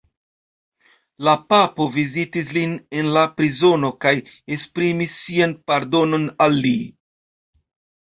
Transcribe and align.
La 1.27 1.35
papo 1.53 1.87
vizitis 1.97 2.49
lin 2.57 2.73
en 3.03 3.13
la 3.19 3.27
prizono 3.37 3.95
kaj 4.09 4.17
esprimis 4.59 5.23
sian 5.23 5.57
pardonon 5.71 6.31
al 6.49 6.63
li. 6.69 6.77